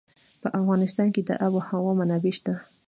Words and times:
په 0.41 0.47
افغانستان 0.59 1.07
کې 1.13 1.21
د 1.23 1.31
آب 1.45 1.53
وهوا 1.55 1.91
منابع 1.99 2.33
شته. 2.37 2.53